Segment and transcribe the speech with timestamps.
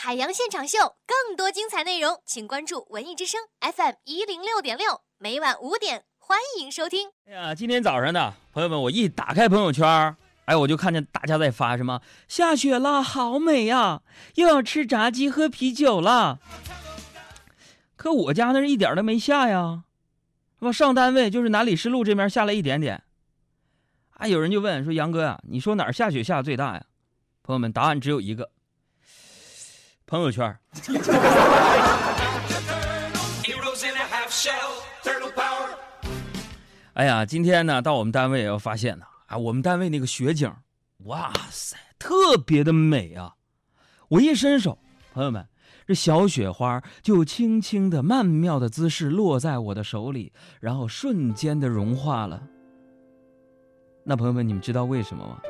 [0.00, 7.10] 海洋现场秀，更多精彩内容，请关注文艺之声 FM 一零六点六，每晚五点，欢迎收听。
[7.26, 14.02] 哎呀，今天早上呢，朋友们，我一打开朋友圈，哎，我就看见大家在发什么下雪了，好美呀，
[14.36, 16.38] 又要吃炸鸡喝啤酒了。
[17.96, 19.82] 可我家那是一点都没下呀，
[20.60, 20.70] 是吧？
[20.70, 23.02] 上单位就是南礼士路这边下了一点点。
[24.10, 26.84] 啊，有人就问说：“杨哥呀，你说哪儿下雪下的最大呀？”
[27.42, 28.52] 朋友们，答案只有一个。
[30.08, 30.58] 朋友圈。
[36.94, 40.52] 哎呀，今天呢，到我们单位要发现呢，啊，我们单位那个雪景，
[41.04, 43.36] 哇塞，特别的美啊！
[44.08, 44.78] 我一伸手，
[45.12, 45.46] 朋友们，
[45.86, 52.42] 这小雪花就轻轻的、曼妙的姿势落在我的手里，然后瞬间的融化了。
[54.02, 55.40] 那朋友们，你们知道为什么吗？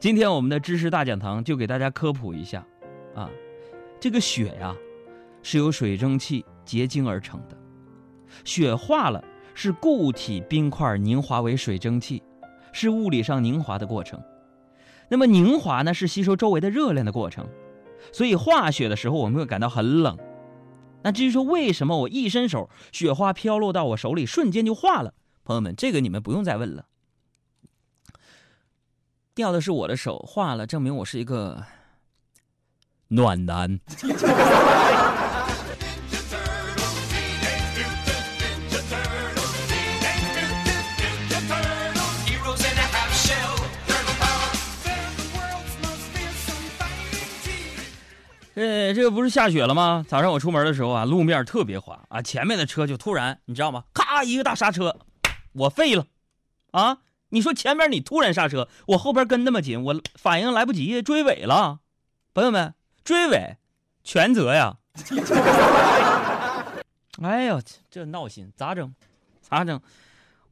[0.00, 2.66] 今天我们的知识大讲堂就给大家科普一下，
[3.14, 3.30] 啊。
[4.04, 4.76] 这个雪呀，
[5.42, 7.56] 是由水蒸气结晶而成的。
[8.44, 12.22] 雪化了，是固体冰块凝华为水蒸气，
[12.70, 14.22] 是物理上凝华的过程。
[15.08, 17.48] 那么凝华呢，是吸收周围的热量的过程。
[18.12, 20.18] 所以化雪的时候，我们会感到很冷。
[21.02, 25.14] 那至于说为什么我一伸手，雪花飘落到我手里，瞬间就化了？
[25.44, 26.84] 朋友们，这个你们不用再问了。
[29.34, 31.64] 掉的是我的手，化了，证明我是一个。
[33.08, 33.80] 暖男。
[48.56, 50.06] 呃，这个不是下雪了吗？
[50.08, 53.82] 早上我出门的时候啊，路面特别滑啊，前面的车就突然，你知道吗？
[53.92, 54.96] 咔，一个大刹车，
[55.54, 56.06] 我废了，
[56.70, 56.98] 啊！
[57.30, 61.80] 你说前面你突然刹车，我后边跟那么紧，我反应来不及，追尾了，
[62.32, 62.74] 朋友们。
[63.04, 63.58] 追尾，
[64.02, 64.78] 全责呀！
[67.22, 67.60] 哎呦，
[67.90, 68.94] 这闹心，咋整？
[69.42, 69.78] 咋整？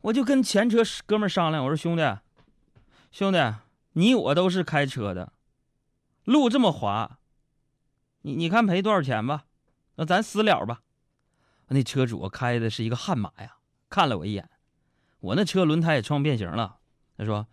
[0.03, 2.03] 我就跟前车哥们商量，我说兄弟，
[3.11, 3.39] 兄弟，
[3.95, 5.33] 你我都是开车的，
[6.25, 7.19] 路这么滑，
[8.21, 9.45] 你你看赔多少钱吧？
[9.95, 10.83] 那咱私了吧。
[11.69, 13.57] 那车主开的是一个悍马呀，
[13.89, 14.51] 看了我一眼，
[15.21, 16.77] 我那车轮胎也撞变形了。
[17.17, 17.47] 他说。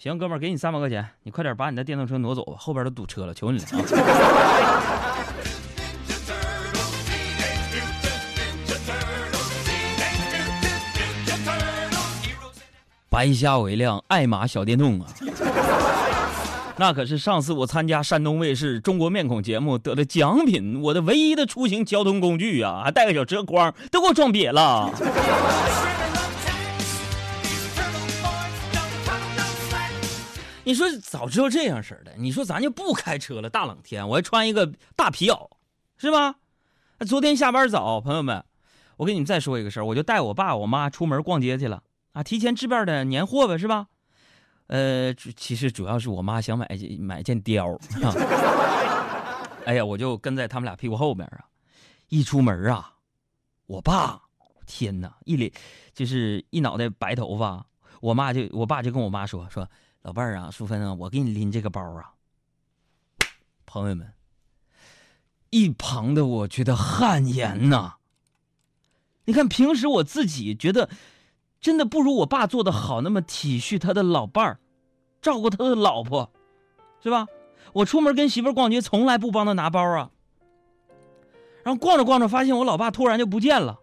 [0.00, 3.82] 行，哥们儿，给你三百块钱，你快点把你的电动车挪走吧，后边都堵车了，求你了啊！
[13.10, 15.06] 白瞎我一辆爱玛小电动啊！
[16.78, 24.92] 那可是上次我参加山东卫视《中国面孔》节目得的奖品，我的唯一的出行交通工具啊，还带个小车筐，都给我撞瘪了。
[30.68, 33.48] 你说早知道这样式的，你说咱就不开车了。
[33.48, 35.48] 大冷天，我还穿一个大皮袄，
[35.96, 36.34] 是吧？
[37.06, 38.44] 昨天下班早，朋友们，
[38.98, 43.86] 我给你们再说一个事儿，我就带我爸我妈出门逛街去了啊，提前置办的年货呗，是吧？
[44.66, 46.68] 呃，其实主要是我妈想买
[47.00, 47.78] 买件貂。
[49.64, 51.46] 哎呀，我就跟在他们俩屁股后边啊，
[52.10, 52.92] 一出门啊，
[53.64, 54.20] 我爸，
[54.66, 55.50] 天哪，一脸
[55.94, 57.64] 就是一脑袋白头发，
[58.02, 59.66] 我妈就我爸就跟我妈说说。
[60.02, 62.14] 老伴儿啊，淑芬啊，我给你拎这个包啊。
[63.66, 64.14] 朋友们，
[65.50, 67.96] 一旁的我觉得汗颜呐。
[69.24, 70.88] 你看，平时我自己觉得
[71.60, 74.60] 真的不如我爸做的好，那么体恤他的老伴儿，
[75.20, 76.32] 照顾他的老婆，
[77.02, 77.26] 是吧？
[77.74, 80.10] 我出门跟媳妇逛街，从来不帮他拿包啊。
[81.64, 83.80] 然后逛着逛着，发现我老爸突然就不见了。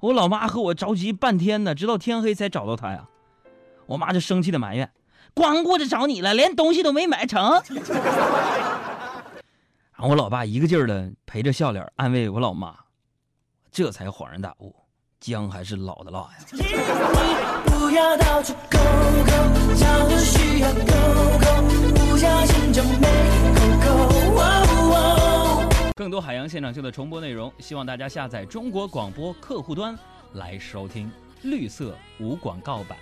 [0.00, 3.08] 我老妈和我着急半天呢，直到天黑才找到他呀。
[3.86, 4.92] 我妈就生气的埋怨。
[5.34, 7.62] 光顾着找你了，连东西都没买成。
[9.94, 12.74] 然后我老爸一个劲儿的陪着笑脸安慰我老妈，
[13.70, 14.74] 这才恍然大悟，
[15.20, 16.38] 姜还是老的辣呀。
[25.94, 29.96] 更多海洋现场秀的重播内容，希望大家下载中国广播客户端
[30.32, 31.08] 来收听
[31.42, 32.98] 绿色无广告版。